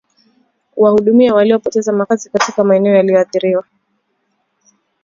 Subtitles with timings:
[0.71, 3.63] kuwahudumia waliopoteza makazi katika maeneo yaliyoathiriwa